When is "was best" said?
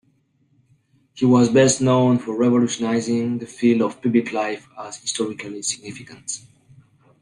1.27-1.79